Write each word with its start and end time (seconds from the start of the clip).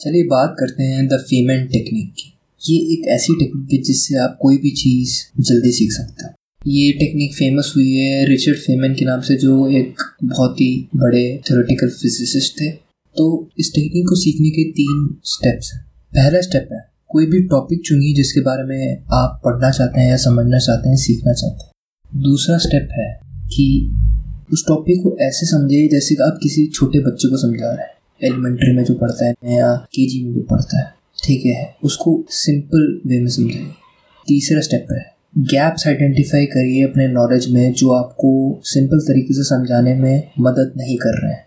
चलिए 0.00 0.24
बात 0.24 0.56
करते 0.58 0.82
हैं 0.82 1.08
द 1.08 1.12
फीमेन 1.12 1.66
टेक्निक 1.66 2.12
की। 2.12 2.38
ये 2.70 2.92
एक 2.92 3.08
ऐसी 3.08 3.34
टेक्निक 3.40 3.72
है 3.72 3.78
जिससे 3.78 4.18
आप 4.18 4.38
कोई 4.40 4.58
भी 4.58 4.70
चीज़ 4.70 5.42
जल्दी 5.42 5.72
सीख 5.72 5.92
सकते 5.92 6.24
हैं। 6.24 6.34
ये 6.66 6.92
टेक्निक 6.92 7.34
फ़ेमस 7.34 7.72
हुई 7.76 7.92
है 7.92 8.26
रिचर्ड 8.26 8.56
फेमन 8.56 8.94
के 8.94 9.04
नाम 9.04 9.20
से 9.20 9.36
जो 9.36 9.68
एक 9.68 9.94
बहुत 10.24 10.54
ही 10.54 10.88
बड़े 10.96 11.40
थ्योरेटिकल 11.48 11.88
फिजिसिस्ट 11.88 12.60
थे। 12.60 12.70
तो 13.16 13.50
इस 13.58 13.72
टेक्निक 13.74 14.08
को 14.08 14.14
सीखने 14.14 14.50
के 14.50 14.70
तीन 14.70 15.16
स्टेप्स 15.24 15.72
हैं। 15.74 15.82
पहला 15.88 16.40
स्टेप 16.40 16.68
है 16.72 16.90
कोई 17.08 17.26
भी 17.26 17.40
टॉपिक 17.40 17.80
चुनिए 17.84 18.14
जिसके 18.14 18.40
बारे 18.40 18.64
में 18.64 19.02
आप 19.12 19.42
पढ़ना 19.44 19.70
चाहते 19.70 20.00
हैं 20.00 20.10
या 20.10 20.16
समझना 20.16 20.58
चाहते 20.58 20.88
हैं 20.88 20.96
सीखना 20.96 21.32
चाहते 21.32 21.64
हैं। 21.64 21.72
दूसरा 22.22 22.58
स्टेप 22.58 22.88
है 22.92 23.20
कि 23.46 23.90
उस 24.52 24.64
टॉपिक 24.68 25.02
को 25.02 25.16
ऐसे 25.22 25.46
समझिए 25.46 25.88
जैसे 25.88 26.14
कि 26.14 26.22
आप 26.22 26.38
किसी 26.42 26.66
छोटे 26.68 26.98
बच्चे 27.00 27.28
को 27.28 27.36
समझा 27.38 27.66
रहे 27.66 27.82
हैं। 27.82 27.90
एलिमेंट्री 28.22 28.74
में 28.76 28.84
जो 28.84 28.94
पढ़ता 28.94 29.26
है 29.26 29.34
या 29.52 29.74
के 29.94 30.24
में 30.24 30.34
जो 30.34 30.40
पढ़ता 30.50 30.78
है, 30.78 30.92
ठीक 31.18 31.46
है? 31.46 31.74
उसको 31.84 32.24
सिंपल 32.30 33.00
वे 33.06 33.20
में 33.20 33.28
समझाइए। 33.28 33.70
तीसरा 34.28 34.60
स्टेप 34.60 34.92
है 34.92 35.10
गैप्स 35.38 35.86
आइडेंटिफाई 35.86 36.46
करिए 36.46 36.82
अपने 36.84 37.06
नॉलेज 37.08 37.50
में 37.52 37.72
जो 37.72 37.90
आपको 37.90 38.60
सिंपल 38.64 38.98
तरीके 38.98 39.34
से 39.34 39.44
समझाने 39.44 39.94
में 39.94 40.30
मदद 40.40 40.72
नहीं 40.76 40.96
कर 40.96 41.20
रहे 41.22 41.32
हैं। 41.32 41.44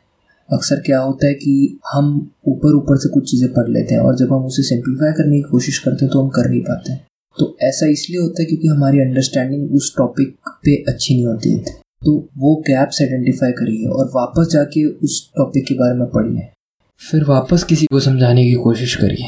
अक्सर 0.50 0.82
क्या 0.86 1.00
होता 1.00 1.28
है 1.28 1.34
कि 1.34 1.80
हम 1.94 2.10
ऊपर 2.48 2.76
ऊपर 2.76 2.98
से 2.98 3.10
कुछ 3.10 3.30
चीज़ें 3.32 3.50
पढ़ 3.54 3.70
लेते 3.70 3.94
हैं 3.94 4.02
और 4.02 4.18
जब 4.18 4.34
हम 4.34 4.46
उसे 4.46 4.64
सिंप्लीफाई 4.64 5.14
करने 5.14 5.36
की 5.36 5.50
कोशिश 5.52 5.80
करते 5.80 6.06
हैं 6.06 6.12
तो 6.14 6.22
हम 6.22 6.30
कर 6.30 6.50
नहीं 6.50 6.62
पाते। 6.62 6.96
तो 7.38 7.56
ऐसा 7.62 7.88
इसलिए 7.92 8.20
होता 8.20 8.42
है 8.42 8.46
क्योंकि 8.46 8.68
हमारी 8.68 9.00
अंडरस्टैंडिंग 9.00 9.74
उस 9.76 9.94
टॉपिक 9.98 10.36
पे 10.66 10.76
अच्छी 10.84 11.16
नहीं 11.16 11.26
होती 11.26 11.52
है। 11.52 11.64
तो 12.06 12.18
वो 12.38 12.56
गैप्स 12.68 13.02
आइडेंटिफाई 13.02 13.52
करिए 13.52 13.88
और 13.90 14.12
वापस 14.16 14.52
जाके 14.52 14.86
उस 14.86 15.22
टॉपिक 15.38 15.66
के 15.68 15.76
बारे 15.76 15.98
में 16.00 16.08
पढ़िए 16.10 16.48
फिर 17.02 17.24
वापस 17.24 17.64
किसी 17.64 17.86
को 17.86 18.00
समझाने 18.00 18.44
की 18.46 18.54
कोशिश 18.64 18.96
करिए 18.96 19.28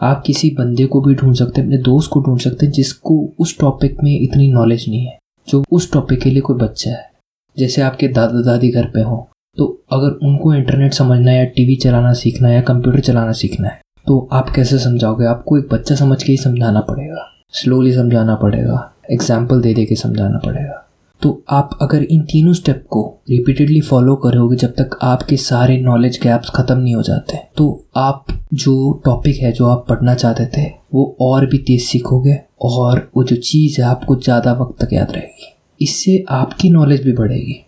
आप 0.00 0.22
किसी 0.26 0.50
बंदे 0.50 0.84
को 0.86 1.00
भी 1.00 1.14
ढूंढ 1.14 1.34
सकते 1.34 1.60
हैं, 1.60 1.68
अपने 1.68 1.78
दोस्त 1.78 2.10
को 2.12 2.20
ढूंढ 2.20 2.40
सकते 2.40 2.66
हैं, 2.66 2.72
जिसको 2.72 3.14
उस 3.38 3.58
टॉपिक 3.60 3.96
में 4.04 4.20
इतनी 4.20 4.50
नॉलेज 4.52 4.84
नहीं 4.88 5.04
है, 5.06 5.18
जो 5.48 5.62
उस 5.72 5.92
टॉपिक 5.92 6.20
के 6.20 6.30
लिए 6.30 6.40
कोई 6.40 6.56
बच्चा 6.56 6.90
है। 6.90 7.10
जैसे 7.56 7.82
आपके 7.82 8.08
दादा 8.08 8.40
दादी 8.42 8.70
घर 8.70 8.86
पे 8.86 9.00
हो 9.00 9.28
तो 9.56 9.66
अगर 9.92 10.10
उनको 10.26 10.54
इंटरनेट 10.54 10.92
समझना 10.92 11.30
है 11.30 11.36
या 11.38 11.44
टीवी 11.46 11.76
चलाना 11.76 12.12
सीखना 12.14 12.48
है 12.48 12.54
या 12.54 12.60
कंप्यूटर 12.62 13.00
चलाना 13.00 13.32
सीखना 13.32 13.68
है 13.68 13.80
तो 14.06 14.18
आप 14.32 14.50
कैसे 14.50 14.78
समझाओगे? 14.78 15.24
आपको 15.26 15.58
एक 15.58 15.68
बच्चा 15.72 15.94
समझ 15.94 16.22
के 16.22 16.32
ही 16.32 16.36
समझाना 16.38 16.80
पड़ेगा। 16.80 17.24
स्लोली 17.52 17.92
समझाना 17.92 18.34
पड़ेगा। 18.34 18.78
एग्ज़ाम्पल 19.10 19.60
दे 19.60 19.72
दे 19.74 19.84
के 19.84 19.96
समझाना 19.96 20.38
पड़ेगा। 20.38 20.84
तो 21.22 21.30
आप 21.50 21.70
अगर 21.82 22.02
इन 22.02 22.20
तीनों 22.22 22.52
स्टेप 22.52 22.84
को 22.90 23.02
रिपीटेडली 23.30 23.80
फॉलो 23.80 24.14
करोगे 24.16 24.56
जब 24.56 24.72
तक 24.72 24.98
आपके 25.02 25.36
सारे 25.36 25.76
नॉलेज 25.80 26.18
गैप्स 26.22 26.50
ख़त्म 26.56 26.78
नहीं 26.78 26.94
हो 26.94 27.02
जाते 27.02 27.38
तो 27.56 27.66
आप 27.96 28.26
जो 28.54 28.74
टॉपिक 29.04 29.36
है, 29.36 29.52
जो 29.52 29.66
आप 29.66 29.84
पढ़ना 29.88 30.14
चाहते 30.14 30.46
थे, 30.46 30.66
वो 30.94 31.16
और 31.20 31.46
भी 31.46 31.58
तेज़ 31.60 31.82
सीखोगे 31.82 32.38
और 32.62 33.10
वो 33.16 33.24
जो 33.24 33.36
चीज़ 33.38 33.80
है, 33.80 33.86
आपको 33.86 34.16
ज़्यादा 34.16 34.52
वक्त 34.52 34.82
तक 34.82 34.92
याद 34.92 35.12
रहेगी। 35.12 35.54
इससे 35.80 36.24
आपकी 36.30 36.70
नॉलेज 36.70 37.02
भी 37.04 37.12
बढ़ेगी। 37.12 37.64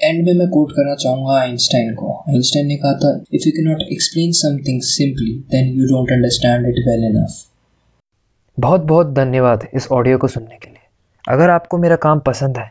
एंड 0.00 0.24
में 0.26 0.32
मैं 0.34 0.48
कोट 0.48 0.72
करना 0.72 0.94
चाहूँगा 0.94 1.38
आइंस्टाइन 1.40 1.94
को। 1.94 2.12
आइंस्टाइन 2.30 2.66
ने 2.66 2.76
कहा 2.76 2.92
था 2.94 3.12
if 3.34 3.46
you 3.46 3.52
can 3.52 3.68
not 3.68 3.82
explain 3.92 4.32
something 4.40 4.80
simply 4.84 5.32
then 5.50 5.68
you 5.74 5.86
don't 5.86 6.12
understand 6.12 6.66
it 6.68 6.82
well 6.88 7.04
enough 7.06 7.44
बहुत 8.58 8.80
बहुत 8.84 9.12
धन्यवाद 9.14 9.66
इस 9.74 9.88
ऑडियो 9.92 10.18
को 10.18 10.28
सुनने 10.28 10.56
के 10.56 10.70
लिए। 10.70 10.86
अगर 11.24 11.50
आपको 11.50 11.78
मेरा 11.78 11.96
काम 12.02 12.20
पसंद 12.26 12.58
है 12.58 12.70